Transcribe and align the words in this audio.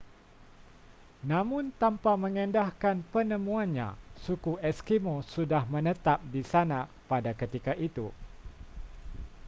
namun 1.31 1.65
tanpa 1.81 2.11
mengendahkan 2.23 2.97
penemuannya 3.13 3.89
suku 4.25 4.53
eskimo 4.71 5.15
sudah 5.33 5.61
menetap 5.73 6.19
di 6.33 6.41
sana 6.51 6.79
pada 7.09 7.31
ketika 7.41 7.73
itu 7.87 8.07